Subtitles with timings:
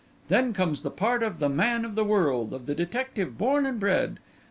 [0.29, 3.79] Then comes the part of the man of the world, of the detective born and
[3.79, 4.17] bred.